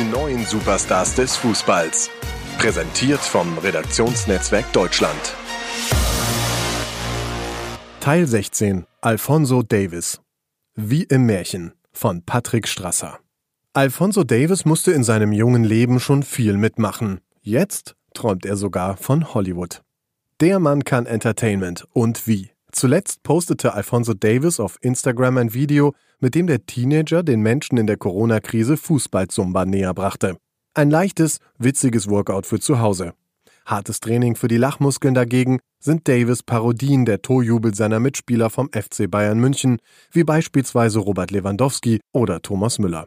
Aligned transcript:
Die 0.00 0.10
neuen 0.10 0.46
Superstars 0.46 1.14
des 1.14 1.36
Fußballs. 1.36 2.08
Präsentiert 2.56 3.20
vom 3.20 3.58
Redaktionsnetzwerk 3.58 4.72
Deutschland. 4.72 5.34
Teil 8.00 8.26
16. 8.26 8.86
Alfonso 9.02 9.62
Davis. 9.62 10.22
Wie 10.74 11.02
im 11.02 11.26
Märchen 11.26 11.74
von 11.92 12.22
Patrick 12.24 12.66
Strasser. 12.66 13.18
Alfonso 13.74 14.24
Davis 14.24 14.64
musste 14.64 14.92
in 14.92 15.04
seinem 15.04 15.32
jungen 15.32 15.64
Leben 15.64 16.00
schon 16.00 16.22
viel 16.22 16.56
mitmachen. 16.56 17.20
Jetzt 17.42 17.94
träumt 18.14 18.46
er 18.46 18.56
sogar 18.56 18.96
von 18.96 19.34
Hollywood. 19.34 19.82
Der 20.40 20.60
Mann 20.60 20.84
kann 20.84 21.04
Entertainment 21.04 21.86
und 21.92 22.26
wie. 22.26 22.52
Zuletzt 22.72 23.22
postete 23.22 23.74
Alfonso 23.74 24.14
Davis 24.14 24.60
auf 24.60 24.78
Instagram 24.80 25.38
ein 25.38 25.54
Video, 25.54 25.94
mit 26.20 26.34
dem 26.34 26.46
der 26.46 26.66
Teenager 26.66 27.22
den 27.22 27.40
Menschen 27.40 27.78
in 27.78 27.86
der 27.86 27.96
Corona-Krise 27.96 28.76
Fußball-Zumba 28.76 29.64
näher 29.64 29.94
brachte. 29.94 30.36
Ein 30.74 30.90
leichtes, 30.90 31.38
witziges 31.58 32.08
Workout 32.08 32.46
für 32.46 32.60
zu 32.60 32.80
Hause. 32.80 33.14
Hartes 33.66 34.00
Training 34.00 34.36
für 34.36 34.48
die 34.48 34.56
Lachmuskeln 34.56 35.14
dagegen 35.14 35.58
sind 35.80 36.06
Davis 36.08 36.42
Parodien 36.42 37.04
der 37.04 37.22
Torjubel 37.22 37.74
seiner 37.74 38.00
Mitspieler 38.00 38.50
vom 38.50 38.70
FC 38.72 39.10
Bayern 39.10 39.40
München, 39.40 39.78
wie 40.12 40.24
beispielsweise 40.24 41.00
Robert 41.00 41.30
Lewandowski 41.30 42.00
oder 42.12 42.40
Thomas 42.40 42.78
Müller. 42.78 43.06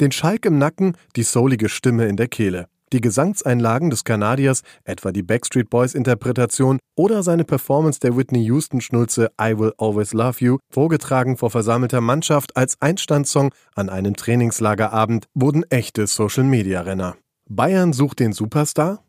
Den 0.00 0.12
Schalk 0.12 0.46
im 0.46 0.58
Nacken, 0.58 0.96
die 1.16 1.22
soulige 1.22 1.68
Stimme 1.68 2.06
in 2.06 2.16
der 2.16 2.28
Kehle 2.28 2.68
die 2.92 3.00
Gesangseinlagen 3.00 3.90
des 3.90 4.04
Kanadiers, 4.04 4.62
etwa 4.84 5.12
die 5.12 5.22
Backstreet 5.22 5.70
Boys 5.70 5.94
Interpretation 5.94 6.78
oder 6.96 7.22
seine 7.22 7.44
Performance 7.44 8.00
der 8.00 8.16
Whitney 8.16 8.44
Houston 8.44 8.80
Schnulze 8.80 9.30
I 9.40 9.58
Will 9.58 9.72
Always 9.78 10.12
Love 10.12 10.44
You, 10.44 10.58
vorgetragen 10.70 11.36
vor 11.36 11.50
versammelter 11.50 12.00
Mannschaft 12.00 12.56
als 12.56 12.80
Einstandssong 12.80 13.52
an 13.74 13.88
einem 13.88 14.14
Trainingslagerabend, 14.14 15.26
wurden 15.34 15.64
echte 15.70 16.06
Social 16.06 16.44
Media 16.44 16.82
Renner. 16.82 17.16
Bayern 17.48 17.92
sucht 17.92 18.20
den 18.20 18.32
Superstar? 18.32 19.02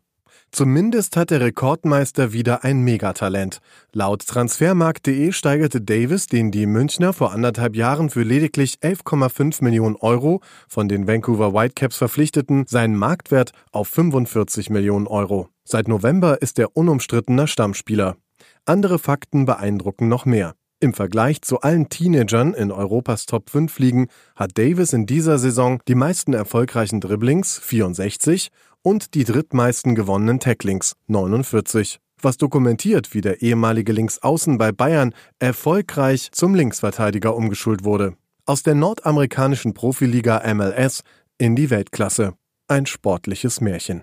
Zumindest 0.54 1.16
hat 1.16 1.30
der 1.30 1.40
Rekordmeister 1.40 2.32
wieder 2.32 2.62
ein 2.62 2.82
Megatalent. 2.82 3.58
Laut 3.92 4.24
Transfermarkt.de 4.24 5.32
steigerte 5.32 5.80
Davis, 5.80 6.28
den 6.28 6.52
die 6.52 6.66
Münchner 6.66 7.12
vor 7.12 7.32
anderthalb 7.32 7.74
Jahren 7.74 8.08
für 8.08 8.22
lediglich 8.22 8.76
11,5 8.80 9.64
Millionen 9.64 9.96
Euro 9.96 10.42
von 10.68 10.88
den 10.88 11.08
Vancouver 11.08 11.54
Whitecaps 11.54 11.96
verpflichteten, 11.96 12.66
seinen 12.68 12.94
Marktwert 12.94 13.50
auf 13.72 13.88
45 13.88 14.70
Millionen 14.70 15.08
Euro. 15.08 15.48
Seit 15.64 15.88
November 15.88 16.40
ist 16.40 16.60
er 16.60 16.76
unumstrittener 16.76 17.48
Stammspieler. 17.48 18.16
Andere 18.64 19.00
Fakten 19.00 19.46
beeindrucken 19.46 20.06
noch 20.06 20.24
mehr. 20.24 20.54
Im 20.84 20.92
Vergleich 20.92 21.40
zu 21.40 21.62
allen 21.62 21.88
Teenagern 21.88 22.52
in 22.52 22.70
Europas 22.70 23.24
Top 23.24 23.48
5 23.48 23.78
Ligen 23.78 24.08
hat 24.36 24.58
Davis 24.58 24.92
in 24.92 25.06
dieser 25.06 25.38
Saison 25.38 25.80
die 25.88 25.94
meisten 25.94 26.34
erfolgreichen 26.34 27.00
Dribblings 27.00 27.58
64 27.58 28.50
und 28.82 29.14
die 29.14 29.24
drittmeisten 29.24 29.94
gewonnenen 29.94 30.40
Tacklings 30.40 30.92
49, 31.06 32.00
was 32.20 32.36
dokumentiert, 32.36 33.14
wie 33.14 33.22
der 33.22 33.40
ehemalige 33.40 33.92
Linksaußen 33.92 34.58
bei 34.58 34.72
Bayern 34.72 35.14
erfolgreich 35.38 36.28
zum 36.32 36.54
Linksverteidiger 36.54 37.34
umgeschult 37.34 37.82
wurde. 37.84 38.18
Aus 38.44 38.62
der 38.62 38.74
nordamerikanischen 38.74 39.72
Profiliga 39.72 40.42
MLS 40.52 41.00
in 41.38 41.56
die 41.56 41.70
Weltklasse. 41.70 42.34
Ein 42.68 42.84
sportliches 42.84 43.62
Märchen. 43.62 44.02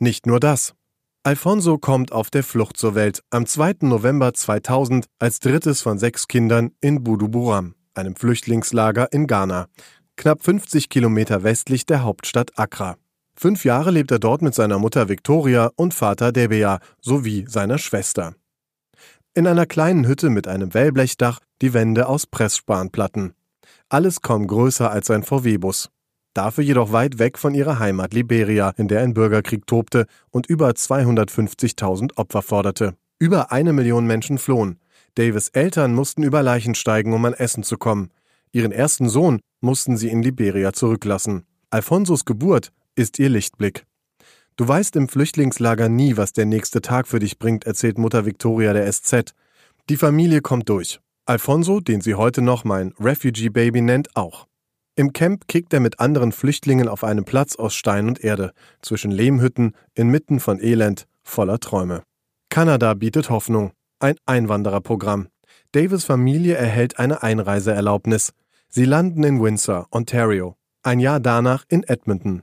Nicht 0.00 0.26
nur 0.26 0.40
das. 0.40 0.74
Alfonso 1.22 1.76
kommt 1.76 2.12
auf 2.12 2.30
der 2.30 2.42
Flucht 2.42 2.78
zur 2.78 2.94
Welt 2.94 3.22
am 3.28 3.44
2. 3.44 3.74
November 3.82 4.32
2000 4.32 5.04
als 5.18 5.38
drittes 5.38 5.82
von 5.82 5.98
sechs 5.98 6.28
Kindern 6.28 6.70
in 6.80 7.04
Buduburam, 7.04 7.74
einem 7.92 8.16
Flüchtlingslager 8.16 9.12
in 9.12 9.26
Ghana, 9.26 9.66
knapp 10.16 10.42
50 10.42 10.88
Kilometer 10.88 11.42
westlich 11.42 11.84
der 11.84 12.04
Hauptstadt 12.04 12.58
Accra. 12.58 12.96
Fünf 13.36 13.66
Jahre 13.66 13.90
lebt 13.90 14.10
er 14.10 14.18
dort 14.18 14.40
mit 14.40 14.54
seiner 14.54 14.78
Mutter 14.78 15.10
Victoria 15.10 15.70
und 15.76 15.92
Vater 15.92 16.32
Debea 16.32 16.80
sowie 17.02 17.44
seiner 17.46 17.76
Schwester. 17.76 18.34
In 19.34 19.46
einer 19.46 19.66
kleinen 19.66 20.06
Hütte 20.06 20.30
mit 20.30 20.48
einem 20.48 20.72
Wellblechdach, 20.72 21.40
die 21.60 21.74
Wände 21.74 22.08
aus 22.08 22.26
Pressspanplatten. 22.26 23.34
Alles 23.90 24.22
kaum 24.22 24.46
größer 24.46 24.90
als 24.90 25.10
ein 25.10 25.22
VW-Bus. 25.22 25.90
Dafür 26.34 26.62
jedoch 26.62 26.92
weit 26.92 27.18
weg 27.18 27.38
von 27.38 27.54
ihrer 27.54 27.78
Heimat 27.78 28.14
Liberia, 28.14 28.70
in 28.76 28.86
der 28.86 29.02
ein 29.02 29.14
Bürgerkrieg 29.14 29.66
tobte 29.66 30.06
und 30.30 30.46
über 30.46 30.70
250.000 30.70 32.16
Opfer 32.16 32.42
forderte. 32.42 32.94
Über 33.18 33.50
eine 33.50 33.72
Million 33.72 34.06
Menschen 34.06 34.38
flohen. 34.38 34.78
Davis 35.16 35.48
Eltern 35.48 35.92
mussten 35.92 36.22
über 36.22 36.42
Leichen 36.42 36.74
steigen, 36.74 37.12
um 37.12 37.24
an 37.24 37.34
Essen 37.34 37.64
zu 37.64 37.78
kommen. 37.78 38.10
Ihren 38.52 38.70
ersten 38.70 39.08
Sohn 39.08 39.40
mussten 39.60 39.96
sie 39.96 40.08
in 40.08 40.22
Liberia 40.22 40.72
zurücklassen. 40.72 41.44
Alfonsos 41.70 42.24
Geburt 42.24 42.72
ist 42.94 43.18
ihr 43.18 43.28
Lichtblick. 43.28 43.84
Du 44.56 44.68
weißt 44.68 44.94
im 44.96 45.08
Flüchtlingslager 45.08 45.88
nie, 45.88 46.16
was 46.16 46.32
der 46.32 46.46
nächste 46.46 46.80
Tag 46.80 47.08
für 47.08 47.18
dich 47.18 47.38
bringt, 47.38 47.64
erzählt 47.64 47.98
Mutter 47.98 48.24
Victoria 48.24 48.72
der 48.72 48.90
SZ. 48.92 49.34
Die 49.88 49.96
Familie 49.96 50.42
kommt 50.42 50.68
durch. 50.68 51.00
Alfonso, 51.26 51.80
den 51.80 52.00
sie 52.00 52.14
heute 52.14 52.42
noch 52.42 52.64
mein 52.64 52.92
Refugee 53.00 53.48
Baby 53.48 53.80
nennt, 53.80 54.14
auch. 54.16 54.46
Im 54.96 55.12
Camp 55.12 55.48
kickt 55.48 55.72
er 55.72 55.80
mit 55.80 56.00
anderen 56.00 56.32
Flüchtlingen 56.32 56.88
auf 56.88 57.04
einem 57.04 57.24
Platz 57.24 57.56
aus 57.56 57.74
Stein 57.74 58.08
und 58.08 58.22
Erde, 58.22 58.52
zwischen 58.82 59.10
Lehmhütten, 59.10 59.74
inmitten 59.94 60.40
von 60.40 60.60
Elend, 60.60 61.06
voller 61.22 61.58
Träume. 61.58 62.02
Kanada 62.48 62.94
bietet 62.94 63.30
Hoffnung, 63.30 63.72
ein 64.00 64.16
Einwandererprogramm. 64.26 65.28
Davis 65.72 66.04
Familie 66.04 66.56
erhält 66.56 66.98
eine 66.98 67.22
Einreiseerlaubnis. 67.22 68.32
Sie 68.68 68.84
landen 68.84 69.22
in 69.24 69.40
Windsor, 69.40 69.86
Ontario. 69.90 70.56
Ein 70.82 70.98
Jahr 70.98 71.20
danach 71.20 71.64
in 71.68 71.84
Edmonton. 71.84 72.42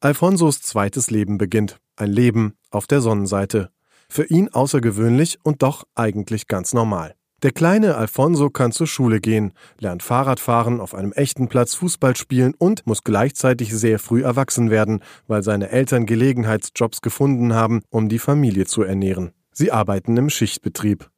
Alfonsos 0.00 0.62
zweites 0.62 1.10
Leben 1.10 1.38
beginnt, 1.38 1.78
ein 1.96 2.10
Leben 2.10 2.54
auf 2.70 2.86
der 2.86 3.00
Sonnenseite. 3.00 3.70
Für 4.08 4.24
ihn 4.24 4.48
außergewöhnlich 4.48 5.38
und 5.42 5.62
doch 5.62 5.84
eigentlich 5.94 6.48
ganz 6.48 6.72
normal. 6.72 7.14
Der 7.42 7.52
kleine 7.52 7.96
Alfonso 7.96 8.48
kann 8.48 8.72
zur 8.72 8.86
Schule 8.86 9.20
gehen, 9.20 9.52
lernt 9.78 10.02
Fahrradfahren, 10.02 10.80
auf 10.80 10.94
einem 10.94 11.12
echten 11.12 11.48
Platz 11.48 11.74
Fußball 11.74 12.16
spielen 12.16 12.54
und 12.56 12.86
muss 12.86 13.04
gleichzeitig 13.04 13.74
sehr 13.74 13.98
früh 13.98 14.22
erwachsen 14.22 14.70
werden, 14.70 15.00
weil 15.26 15.42
seine 15.42 15.68
Eltern 15.70 16.06
Gelegenheitsjobs 16.06 17.02
gefunden 17.02 17.52
haben, 17.52 17.82
um 17.90 18.08
die 18.08 18.18
Familie 18.18 18.64
zu 18.64 18.82
ernähren. 18.82 19.32
Sie 19.52 19.70
arbeiten 19.70 20.16
im 20.16 20.30
Schichtbetrieb. 20.30 21.10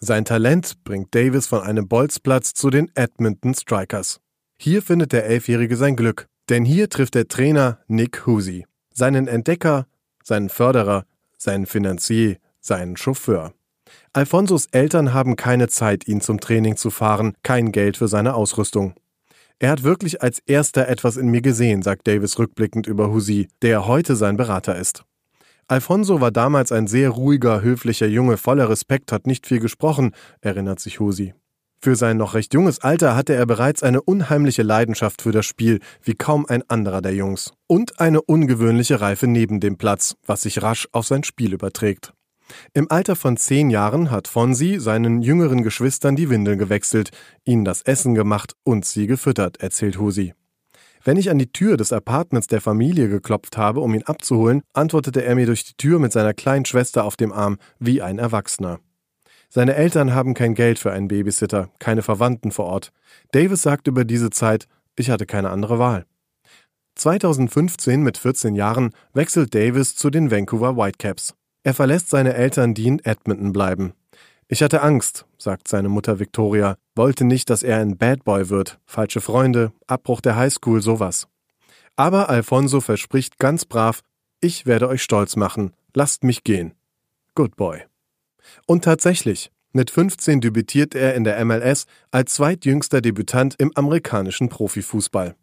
Sein 0.00 0.26
Talent 0.26 0.84
bringt 0.84 1.14
Davis 1.14 1.46
von 1.46 1.62
einem 1.62 1.88
Bolzplatz 1.88 2.52
zu 2.52 2.68
den 2.68 2.90
Edmonton 2.94 3.54
Strikers. 3.54 4.20
Hier 4.58 4.82
findet 4.82 5.12
der 5.12 5.24
Elfjährige 5.24 5.76
sein 5.76 5.96
Glück. 5.96 6.28
Denn 6.50 6.64
hier 6.64 6.90
trifft 6.90 7.14
der 7.14 7.28
Trainer 7.28 7.78
Nick 7.88 8.26
Husi, 8.26 8.66
seinen 8.92 9.28
Entdecker, 9.28 9.86
seinen 10.22 10.50
Förderer, 10.50 11.06
seinen 11.38 11.66
Finanzier, 11.66 12.36
seinen 12.60 12.96
Chauffeur. 12.96 13.54
Alfonsos 14.16 14.66
Eltern 14.66 15.12
haben 15.12 15.34
keine 15.34 15.66
Zeit, 15.66 16.06
ihn 16.06 16.20
zum 16.20 16.38
Training 16.38 16.76
zu 16.76 16.90
fahren, 16.90 17.34
kein 17.42 17.72
Geld 17.72 17.96
für 17.96 18.06
seine 18.06 18.34
Ausrüstung. 18.34 18.94
Er 19.58 19.70
hat 19.70 19.82
wirklich 19.82 20.22
als 20.22 20.38
erster 20.46 20.86
etwas 20.86 21.16
in 21.16 21.30
mir 21.30 21.42
gesehen, 21.42 21.82
sagt 21.82 22.06
Davis 22.06 22.38
rückblickend 22.38 22.86
über 22.86 23.10
Husi, 23.10 23.48
der 23.62 23.88
heute 23.88 24.14
sein 24.14 24.36
Berater 24.36 24.76
ist. 24.76 25.02
Alfonso 25.66 26.20
war 26.20 26.30
damals 26.30 26.70
ein 26.70 26.86
sehr 26.86 27.10
ruhiger, 27.10 27.60
höflicher 27.62 28.06
Junge, 28.06 28.36
voller 28.36 28.68
Respekt, 28.70 29.10
hat 29.10 29.26
nicht 29.26 29.48
viel 29.48 29.58
gesprochen, 29.58 30.12
erinnert 30.40 30.78
sich 30.78 31.00
Husi. 31.00 31.34
Für 31.80 31.96
sein 31.96 32.16
noch 32.16 32.34
recht 32.34 32.54
junges 32.54 32.78
Alter 32.78 33.16
hatte 33.16 33.34
er 33.34 33.46
bereits 33.46 33.82
eine 33.82 34.00
unheimliche 34.00 34.62
Leidenschaft 34.62 35.22
für 35.22 35.32
das 35.32 35.44
Spiel, 35.44 35.80
wie 36.04 36.14
kaum 36.14 36.46
ein 36.46 36.62
anderer 36.70 37.02
der 37.02 37.16
Jungs. 37.16 37.52
Und 37.66 37.98
eine 37.98 38.22
ungewöhnliche 38.22 39.00
Reife 39.00 39.26
neben 39.26 39.58
dem 39.58 39.76
Platz, 39.76 40.14
was 40.24 40.42
sich 40.42 40.62
rasch 40.62 40.86
auf 40.92 41.04
sein 41.04 41.24
Spiel 41.24 41.52
überträgt. 41.52 42.12
Im 42.72 42.90
Alter 42.90 43.16
von 43.16 43.36
zehn 43.36 43.70
Jahren 43.70 44.10
hat 44.10 44.28
Fonsi 44.28 44.78
seinen 44.78 45.22
jüngeren 45.22 45.62
Geschwistern 45.62 46.16
die 46.16 46.30
Windeln 46.30 46.58
gewechselt, 46.58 47.10
ihnen 47.44 47.64
das 47.64 47.82
Essen 47.82 48.14
gemacht 48.14 48.54
und 48.64 48.84
sie 48.84 49.06
gefüttert, 49.06 49.58
erzählt 49.58 49.98
Husi. 49.98 50.34
Wenn 51.06 51.18
ich 51.18 51.30
an 51.30 51.38
die 51.38 51.52
Tür 51.52 51.76
des 51.76 51.92
Apartments 51.92 52.46
der 52.46 52.62
Familie 52.62 53.08
geklopft 53.08 53.58
habe, 53.58 53.80
um 53.80 53.92
ihn 53.92 54.04
abzuholen, 54.04 54.62
antwortete 54.72 55.22
er 55.22 55.34
mir 55.34 55.44
durch 55.44 55.64
die 55.64 55.76
Tür 55.76 55.98
mit 55.98 56.12
seiner 56.12 56.32
kleinen 56.32 56.64
Schwester 56.64 57.04
auf 57.04 57.16
dem 57.16 57.30
Arm 57.30 57.58
wie 57.78 58.00
ein 58.00 58.18
Erwachsener. 58.18 58.80
Seine 59.50 59.74
Eltern 59.74 60.14
haben 60.14 60.34
kein 60.34 60.54
Geld 60.54 60.78
für 60.78 60.92
einen 60.92 61.08
Babysitter, 61.08 61.70
keine 61.78 62.02
Verwandten 62.02 62.50
vor 62.50 62.64
Ort. 62.64 62.90
Davis 63.32 63.62
sagt 63.62 63.86
über 63.86 64.04
diese 64.04 64.30
Zeit, 64.30 64.66
ich 64.96 65.10
hatte 65.10 65.26
keine 65.26 65.50
andere 65.50 65.78
Wahl. 65.78 66.06
2015 66.96 68.02
mit 68.02 68.16
14 68.16 68.54
Jahren 68.54 68.90
wechselt 69.12 69.54
Davis 69.54 69.96
zu 69.96 70.10
den 70.10 70.30
Vancouver 70.30 70.76
Whitecaps. 70.76 71.34
Er 71.64 71.74
verlässt 71.74 72.10
seine 72.10 72.34
Eltern, 72.34 72.74
die 72.74 72.86
in 72.86 73.04
Edmonton 73.04 73.52
bleiben. 73.52 73.94
Ich 74.48 74.62
hatte 74.62 74.82
Angst, 74.82 75.24
sagt 75.38 75.66
seine 75.66 75.88
Mutter 75.88 76.18
Victoria, 76.18 76.76
wollte 76.94 77.24
nicht, 77.24 77.48
dass 77.48 77.62
er 77.62 77.78
ein 77.78 77.96
Bad 77.96 78.22
Boy 78.22 78.50
wird, 78.50 78.78
falsche 78.84 79.22
Freunde, 79.22 79.72
Abbruch 79.86 80.20
der 80.20 80.36
Highschool, 80.36 80.82
sowas. 80.82 81.26
Aber 81.96 82.28
Alfonso 82.28 82.82
verspricht 82.82 83.38
ganz 83.38 83.64
brav, 83.64 84.02
ich 84.40 84.66
werde 84.66 84.88
euch 84.88 85.02
stolz 85.02 85.36
machen, 85.36 85.72
lasst 85.94 86.22
mich 86.22 86.44
gehen. 86.44 86.74
Good 87.34 87.56
Boy. 87.56 87.80
Und 88.66 88.84
tatsächlich, 88.84 89.50
mit 89.72 89.90
15 89.90 90.42
debütiert 90.42 90.94
er 90.94 91.14
in 91.14 91.24
der 91.24 91.42
MLS 91.46 91.86
als 92.10 92.34
zweitjüngster 92.34 93.00
Debütant 93.00 93.54
im 93.58 93.72
amerikanischen 93.74 94.50
Profifußball. 94.50 95.34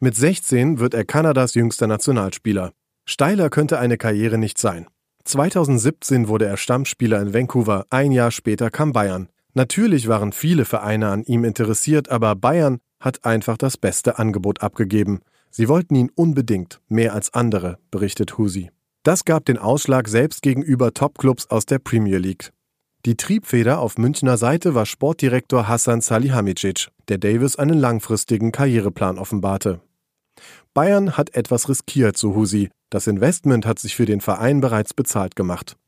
Mit 0.00 0.16
16 0.16 0.78
wird 0.78 0.94
er 0.94 1.04
Kanadas 1.04 1.54
jüngster 1.54 1.86
Nationalspieler. 1.86 2.72
Steiler 3.04 3.50
könnte 3.50 3.78
eine 3.78 3.98
Karriere 3.98 4.38
nicht 4.38 4.56
sein. 4.56 4.86
2017 5.24 6.28
wurde 6.28 6.46
er 6.46 6.56
Stammspieler 6.56 7.20
in 7.20 7.34
Vancouver, 7.34 7.86
ein 7.90 8.12
Jahr 8.12 8.30
später 8.30 8.70
kam 8.70 8.92
Bayern. 8.92 9.28
Natürlich 9.54 10.08
waren 10.08 10.32
viele 10.32 10.64
Vereine 10.64 11.10
an 11.10 11.24
ihm 11.24 11.44
interessiert, 11.44 12.08
aber 12.08 12.34
Bayern 12.34 12.78
hat 13.00 13.24
einfach 13.24 13.56
das 13.56 13.76
beste 13.76 14.18
Angebot 14.18 14.62
abgegeben. 14.62 15.20
Sie 15.50 15.68
wollten 15.68 15.94
ihn 15.94 16.10
unbedingt, 16.14 16.80
mehr 16.88 17.14
als 17.14 17.34
andere, 17.34 17.78
berichtet 17.90 18.38
Husi. 18.38 18.70
Das 19.02 19.24
gab 19.24 19.44
den 19.44 19.58
Ausschlag 19.58 20.08
selbst 20.08 20.42
gegenüber 20.42 20.94
Topclubs 20.94 21.50
aus 21.50 21.66
der 21.66 21.78
Premier 21.78 22.18
League. 22.18 22.52
Die 23.04 23.16
Triebfeder 23.16 23.80
auf 23.80 23.98
Münchner 23.98 24.36
Seite 24.36 24.76
war 24.76 24.86
Sportdirektor 24.86 25.66
Hassan 25.66 26.00
Salihamidzic, 26.00 26.88
der 27.08 27.18
Davis 27.18 27.56
einen 27.56 27.78
langfristigen 27.78 28.52
Karriereplan 28.52 29.18
offenbarte. 29.18 29.80
Bayern 30.72 31.16
hat 31.16 31.34
etwas 31.34 31.68
riskiert, 31.68 32.16
so 32.16 32.36
Husi. 32.36 32.70
Das 32.92 33.06
Investment 33.06 33.64
hat 33.64 33.78
sich 33.78 33.96
für 33.96 34.04
den 34.04 34.20
Verein 34.20 34.60
bereits 34.60 34.92
bezahlt 34.92 35.34
gemacht. 35.34 35.78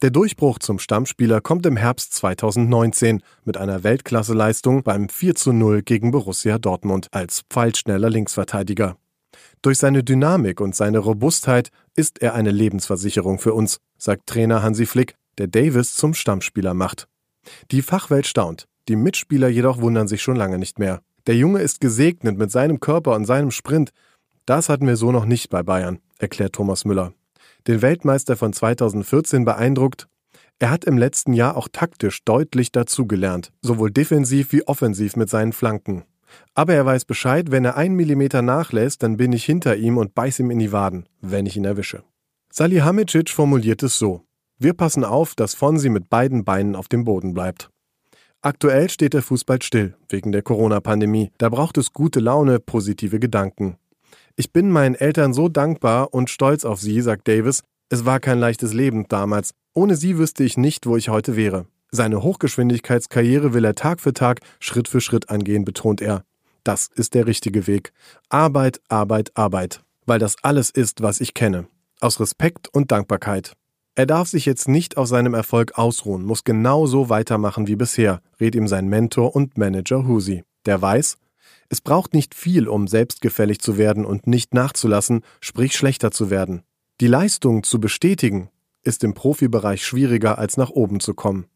Der 0.00 0.10
Durchbruch 0.10 0.60
zum 0.60 0.78
Stammspieler 0.78 1.40
kommt 1.40 1.66
im 1.66 1.76
Herbst 1.76 2.14
2019 2.14 3.20
mit 3.44 3.56
einer 3.56 3.82
Weltklasseleistung 3.82 4.84
beim 4.84 5.08
4 5.08 5.34
zu 5.34 5.52
0 5.52 5.82
gegen 5.82 6.12
Borussia 6.12 6.58
Dortmund 6.58 7.08
als 7.10 7.42
pfeilschneller 7.50 8.10
Linksverteidiger. 8.10 8.96
Durch 9.60 9.78
seine 9.78 10.04
Dynamik 10.04 10.60
und 10.60 10.76
seine 10.76 11.00
Robustheit 11.00 11.70
ist 11.96 12.22
er 12.22 12.34
eine 12.34 12.52
Lebensversicherung 12.52 13.40
für 13.40 13.52
uns, 13.52 13.78
sagt 13.98 14.28
Trainer 14.28 14.62
Hansi 14.62 14.86
Flick, 14.86 15.16
der 15.38 15.48
Davis 15.48 15.96
zum 15.96 16.14
Stammspieler 16.14 16.74
macht. 16.74 17.08
Die 17.72 17.82
Fachwelt 17.82 18.28
staunt, 18.28 18.68
die 18.86 18.94
Mitspieler 18.94 19.48
jedoch 19.48 19.80
wundern 19.80 20.06
sich 20.06 20.22
schon 20.22 20.36
lange 20.36 20.60
nicht 20.60 20.78
mehr. 20.78 21.00
Der 21.26 21.34
Junge 21.34 21.58
ist 21.58 21.80
gesegnet 21.80 22.38
mit 22.38 22.52
seinem 22.52 22.78
Körper 22.78 23.16
und 23.16 23.24
seinem 23.24 23.50
Sprint. 23.50 23.90
Das 24.44 24.68
hatten 24.68 24.86
wir 24.86 24.96
so 24.96 25.10
noch 25.10 25.24
nicht 25.24 25.50
bei 25.50 25.64
Bayern, 25.64 25.98
erklärt 26.18 26.54
Thomas 26.54 26.84
Müller. 26.84 27.12
Den 27.66 27.82
Weltmeister 27.82 28.36
von 28.36 28.52
2014 28.52 29.44
beeindruckt, 29.44 30.08
er 30.58 30.70
hat 30.70 30.84
im 30.84 30.96
letzten 30.96 31.32
Jahr 31.32 31.56
auch 31.56 31.68
taktisch 31.70 32.24
deutlich 32.24 32.72
dazugelernt, 32.72 33.52
sowohl 33.60 33.90
defensiv 33.90 34.52
wie 34.52 34.66
offensiv 34.66 35.16
mit 35.16 35.28
seinen 35.28 35.52
Flanken. 35.52 36.04
Aber 36.54 36.74
er 36.74 36.86
weiß 36.86 37.04
Bescheid, 37.04 37.50
wenn 37.50 37.64
er 37.64 37.76
einen 37.76 37.94
Millimeter 37.94 38.42
nachlässt, 38.42 39.02
dann 39.02 39.16
bin 39.16 39.32
ich 39.32 39.44
hinter 39.44 39.76
ihm 39.76 39.98
und 39.98 40.14
beiß 40.14 40.38
ihm 40.40 40.50
in 40.50 40.58
die 40.58 40.72
Waden, 40.72 41.06
wenn 41.20 41.46
ich 41.46 41.56
ihn 41.56 41.64
erwische. 41.64 42.02
Salihamidzic 42.50 43.30
formuliert 43.30 43.82
es 43.82 43.98
so. 43.98 44.22
Wir 44.58 44.72
passen 44.72 45.04
auf, 45.04 45.34
dass 45.34 45.54
Fonsi 45.54 45.90
mit 45.90 46.08
beiden 46.08 46.44
Beinen 46.44 46.74
auf 46.74 46.88
dem 46.88 47.04
Boden 47.04 47.34
bleibt. 47.34 47.70
Aktuell 48.40 48.88
steht 48.88 49.12
der 49.12 49.22
Fußball 49.22 49.60
still, 49.60 49.94
wegen 50.08 50.32
der 50.32 50.42
Corona-Pandemie. 50.42 51.32
Da 51.36 51.50
braucht 51.50 51.76
es 51.76 51.92
gute 51.92 52.20
Laune, 52.20 52.60
positive 52.60 53.18
Gedanken. 53.18 53.76
Ich 54.38 54.52
bin 54.52 54.70
meinen 54.70 54.94
Eltern 54.94 55.32
so 55.32 55.48
dankbar 55.48 56.12
und 56.12 56.28
stolz 56.28 56.66
auf 56.66 56.78
sie, 56.78 57.00
sagt 57.00 57.26
Davis. 57.26 57.62
Es 57.88 58.04
war 58.04 58.20
kein 58.20 58.38
leichtes 58.38 58.74
Leben 58.74 59.08
damals. 59.08 59.54
Ohne 59.72 59.96
sie 59.96 60.18
wüsste 60.18 60.44
ich 60.44 60.58
nicht, 60.58 60.84
wo 60.84 60.98
ich 60.98 61.08
heute 61.08 61.36
wäre. 61.36 61.64
Seine 61.90 62.22
Hochgeschwindigkeitskarriere 62.22 63.54
will 63.54 63.64
er 63.64 63.74
Tag 63.74 63.98
für 63.98 64.12
Tag, 64.12 64.40
Schritt 64.60 64.88
für 64.88 65.00
Schritt 65.00 65.30
angehen, 65.30 65.64
betont 65.64 66.02
er. 66.02 66.22
Das 66.64 66.88
ist 66.94 67.14
der 67.14 67.26
richtige 67.26 67.66
Weg. 67.66 67.92
Arbeit, 68.28 68.80
Arbeit, 68.88 69.30
Arbeit. 69.34 69.82
Weil 70.04 70.18
das 70.18 70.36
alles 70.42 70.68
ist, 70.68 71.00
was 71.00 71.22
ich 71.22 71.32
kenne. 71.32 71.66
Aus 72.00 72.20
Respekt 72.20 72.68
und 72.68 72.92
Dankbarkeit. 72.92 73.54
Er 73.94 74.04
darf 74.04 74.28
sich 74.28 74.44
jetzt 74.44 74.68
nicht 74.68 74.98
auf 74.98 75.08
seinem 75.08 75.32
Erfolg 75.32 75.78
ausruhen, 75.78 76.26
muss 76.26 76.44
genauso 76.44 77.08
weitermachen 77.08 77.66
wie 77.68 77.76
bisher, 77.76 78.20
rät 78.38 78.54
ihm 78.54 78.68
sein 78.68 78.88
Mentor 78.88 79.34
und 79.34 79.56
Manager 79.56 80.06
Husi. 80.06 80.44
Der 80.66 80.82
weiß, 80.82 81.16
es 81.68 81.80
braucht 81.80 82.14
nicht 82.14 82.34
viel, 82.34 82.68
um 82.68 82.88
selbstgefällig 82.88 83.60
zu 83.60 83.76
werden 83.76 84.04
und 84.04 84.26
nicht 84.26 84.54
nachzulassen, 84.54 85.22
sprich 85.40 85.76
schlechter 85.76 86.10
zu 86.10 86.30
werden. 86.30 86.62
Die 87.00 87.08
Leistung 87.08 87.62
zu 87.62 87.80
bestätigen 87.80 88.50
ist 88.82 89.04
im 89.04 89.14
Profibereich 89.14 89.84
schwieriger 89.84 90.38
als 90.38 90.56
nach 90.56 90.70
oben 90.70 91.00
zu 91.00 91.14
kommen. 91.14 91.46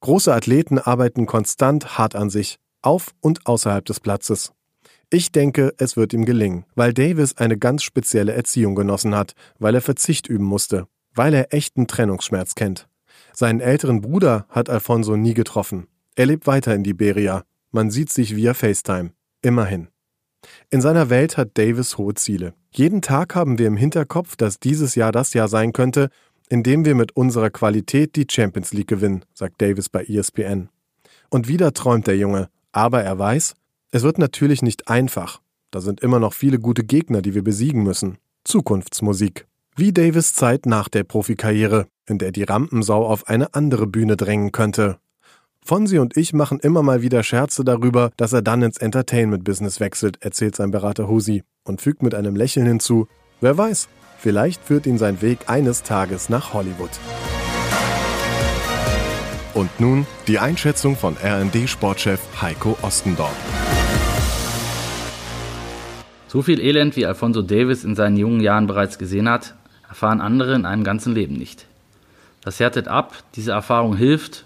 Große 0.00 0.32
Athleten 0.32 0.78
arbeiten 0.78 1.26
konstant 1.26 1.98
hart 1.98 2.14
an 2.14 2.30
sich, 2.30 2.58
auf 2.82 3.14
und 3.20 3.46
außerhalb 3.46 3.84
des 3.84 4.00
Platzes. 4.00 4.52
Ich 5.08 5.32
denke, 5.32 5.72
es 5.78 5.96
wird 5.96 6.12
ihm 6.12 6.24
gelingen, 6.24 6.64
weil 6.74 6.92
Davis 6.92 7.36
eine 7.36 7.56
ganz 7.56 7.82
spezielle 7.82 8.32
Erziehung 8.32 8.74
genossen 8.74 9.14
hat, 9.14 9.34
weil 9.58 9.74
er 9.74 9.80
Verzicht 9.80 10.28
üben 10.28 10.44
musste, 10.44 10.86
weil 11.14 11.32
er 11.32 11.54
echten 11.54 11.86
Trennungsschmerz 11.86 12.54
kennt. 12.54 12.88
Seinen 13.32 13.60
älteren 13.60 14.00
Bruder 14.00 14.46
hat 14.48 14.68
Alfonso 14.68 15.16
nie 15.16 15.34
getroffen. 15.34 15.86
Er 16.16 16.26
lebt 16.26 16.46
weiter 16.46 16.74
in 16.74 16.84
Liberia. 16.84 17.44
Man 17.70 17.90
sieht 17.90 18.10
sich 18.10 18.34
via 18.34 18.54
FaceTime. 18.54 19.10
Immerhin. 19.42 19.88
In 20.70 20.80
seiner 20.80 21.10
Welt 21.10 21.36
hat 21.36 21.58
Davis 21.58 21.98
hohe 21.98 22.14
Ziele. 22.14 22.54
Jeden 22.70 23.02
Tag 23.02 23.34
haben 23.34 23.58
wir 23.58 23.66
im 23.66 23.76
Hinterkopf, 23.76 24.36
dass 24.36 24.60
dieses 24.60 24.94
Jahr 24.94 25.12
das 25.12 25.34
Jahr 25.34 25.48
sein 25.48 25.72
könnte, 25.72 26.10
in 26.48 26.62
dem 26.62 26.84
wir 26.84 26.94
mit 26.94 27.16
unserer 27.16 27.50
Qualität 27.50 28.16
die 28.16 28.26
Champions 28.30 28.72
League 28.72 28.88
gewinnen, 28.88 29.24
sagt 29.34 29.60
Davis 29.60 29.88
bei 29.88 30.04
ESPN. 30.04 30.68
Und 31.30 31.48
wieder 31.48 31.72
träumt 31.72 32.06
der 32.06 32.16
Junge, 32.16 32.48
aber 32.72 33.02
er 33.02 33.18
weiß, 33.18 33.54
es 33.90 34.02
wird 34.02 34.18
natürlich 34.18 34.62
nicht 34.62 34.88
einfach. 34.88 35.40
Da 35.70 35.80
sind 35.80 36.00
immer 36.00 36.20
noch 36.20 36.32
viele 36.32 36.58
gute 36.58 36.84
Gegner, 36.84 37.22
die 37.22 37.34
wir 37.34 37.42
besiegen 37.42 37.82
müssen. 37.82 38.18
Zukunftsmusik. 38.44 39.46
Wie 39.74 39.92
Davis 39.92 40.34
Zeit 40.34 40.66
nach 40.66 40.88
der 40.88 41.04
Profikarriere, 41.04 41.86
in 42.06 42.18
der 42.18 42.32
die 42.32 42.44
Rampensau 42.44 43.06
auf 43.06 43.28
eine 43.28 43.54
andere 43.54 43.86
Bühne 43.86 44.16
drängen 44.16 44.52
könnte. 44.52 44.98
Fonsi 45.66 45.98
und 45.98 46.16
ich 46.16 46.32
machen 46.32 46.60
immer 46.60 46.84
mal 46.84 47.02
wieder 47.02 47.24
Scherze 47.24 47.64
darüber, 47.64 48.12
dass 48.16 48.32
er 48.32 48.40
dann 48.40 48.62
ins 48.62 48.78
Entertainment-Business 48.78 49.80
wechselt, 49.80 50.22
erzählt 50.22 50.54
sein 50.54 50.70
Berater 50.70 51.08
Husi 51.08 51.42
und 51.64 51.80
fügt 51.80 52.04
mit 52.04 52.14
einem 52.14 52.36
Lächeln 52.36 52.66
hinzu, 52.66 53.08
wer 53.40 53.58
weiß, 53.58 53.88
vielleicht 54.16 54.62
führt 54.62 54.86
ihn 54.86 54.96
sein 54.96 55.20
Weg 55.22 55.40
eines 55.48 55.82
Tages 55.82 56.28
nach 56.28 56.54
Hollywood. 56.54 56.90
Und 59.54 59.80
nun 59.80 60.06
die 60.28 60.38
Einschätzung 60.38 60.94
von 60.94 61.16
RND-Sportchef 61.16 62.20
Heiko 62.40 62.78
Ostendorf. 62.82 63.34
So 66.28 66.42
viel 66.42 66.60
Elend 66.60 66.94
wie 66.94 67.06
Alfonso 67.06 67.42
Davis 67.42 67.82
in 67.82 67.96
seinen 67.96 68.16
jungen 68.16 68.40
Jahren 68.40 68.68
bereits 68.68 68.98
gesehen 68.98 69.28
hat, 69.28 69.56
erfahren 69.88 70.20
andere 70.20 70.54
in 70.54 70.64
einem 70.64 70.84
ganzen 70.84 71.12
Leben 71.12 71.34
nicht. 71.34 71.66
Das 72.40 72.60
härtet 72.60 72.86
ab, 72.86 73.24
diese 73.34 73.50
Erfahrung 73.50 73.96
hilft, 73.96 74.45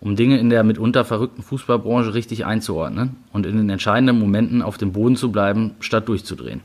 um 0.00 0.16
Dinge 0.16 0.38
in 0.38 0.50
der 0.50 0.64
mitunter 0.64 1.04
verrückten 1.04 1.42
Fußballbranche 1.42 2.14
richtig 2.14 2.46
einzuordnen 2.46 3.16
und 3.32 3.46
in 3.46 3.56
den 3.56 3.70
entscheidenden 3.70 4.18
Momenten 4.18 4.62
auf 4.62 4.78
dem 4.78 4.92
Boden 4.92 5.16
zu 5.16 5.32
bleiben, 5.32 5.72
statt 5.80 6.08
durchzudrehen. 6.08 6.60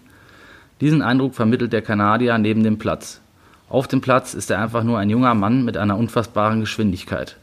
Diesen 0.81 1.01
Eindruck 1.01 1.33
vermittelt 1.33 1.73
der 1.73 1.81
Kanadier 1.81 2.37
neben 2.37 2.63
dem 2.63 2.77
Platz. 2.77 3.21
Auf 3.69 3.87
dem 3.87 4.01
Platz 4.01 4.33
ist 4.33 4.51
er 4.51 4.61
einfach 4.61 4.83
nur 4.83 4.99
ein 4.99 5.09
junger 5.09 5.33
Mann 5.33 5.65
mit 5.65 5.77
einer 5.77 5.97
unfassbaren 5.97 6.59
Geschwindigkeit. 6.59 7.37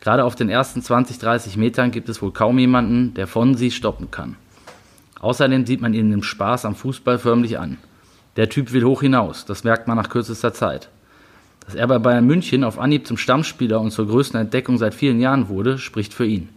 Gerade 0.00 0.24
auf 0.24 0.34
den 0.34 0.50
ersten 0.50 0.82
20, 0.82 1.18
30 1.18 1.56
Metern 1.56 1.90
gibt 1.90 2.08
es 2.08 2.20
wohl 2.20 2.32
kaum 2.32 2.58
jemanden, 2.58 3.14
der 3.14 3.26
von 3.26 3.54
sie 3.54 3.70
stoppen 3.70 4.10
kann. 4.10 4.36
Außerdem 5.20 5.64
sieht 5.64 5.80
man 5.80 5.94
ihn 5.94 6.12
im 6.12 6.22
Spaß 6.22 6.66
am 6.66 6.74
Fußball 6.74 7.18
förmlich 7.18 7.58
an. 7.58 7.78
Der 8.36 8.50
Typ 8.50 8.72
will 8.72 8.84
hoch 8.84 9.00
hinaus, 9.00 9.46
das 9.46 9.64
merkt 9.64 9.88
man 9.88 9.96
nach 9.96 10.10
kürzester 10.10 10.52
Zeit. 10.52 10.90
Dass 11.66 11.74
er 11.74 11.88
bei 11.88 11.98
Bayern 11.98 12.26
München 12.26 12.62
auf 12.62 12.78
Anhieb 12.78 13.08
zum 13.08 13.16
Stammspieler 13.16 13.80
und 13.80 13.90
zur 13.90 14.06
größten 14.06 14.40
Entdeckung 14.40 14.78
seit 14.78 14.94
vielen 14.94 15.20
Jahren 15.20 15.48
wurde, 15.48 15.78
spricht 15.78 16.14
für 16.14 16.24
ihn. 16.24 16.48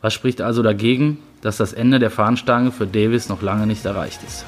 Was 0.00 0.14
spricht 0.14 0.40
also 0.40 0.62
dagegen, 0.62 1.18
dass 1.40 1.56
das 1.56 1.72
Ende 1.72 1.98
der 1.98 2.10
Fahnenstange 2.10 2.70
für 2.70 2.86
Davis 2.86 3.28
noch 3.28 3.42
lange 3.42 3.66
nicht 3.66 3.84
erreicht 3.84 4.20
ist? 4.24 4.44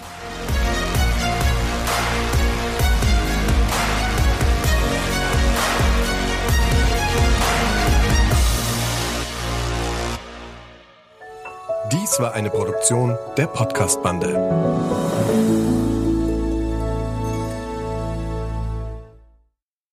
Dies 11.91 12.21
war 12.21 12.35
eine 12.35 12.51
Produktion 12.51 13.19
der 13.37 13.47
Podcast-Bande. 13.47 15.68